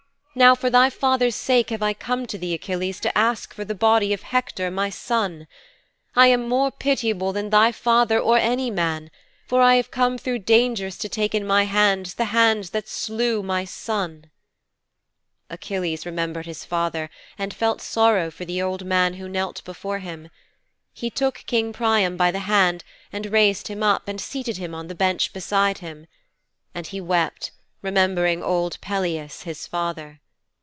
[0.33, 3.75] Now for thy father's sake have I come to thee, Achilles, to ask for the
[3.75, 5.45] body of Hector, my son.
[6.15, 9.11] I am more pitiable than thy father or than any man,
[9.45, 13.43] for I have come through dangers to take in my hands the hands that slew
[13.43, 14.31] my son."'
[15.49, 20.29] 'Achilles remembered his father and felt sorrow for the old man who knelt before him.
[20.93, 24.87] He took King Priam by the hand and raised him up and seated him on
[24.87, 26.07] the bench beside him.
[26.73, 30.19] And he wept, remembering old Peleus, his father.'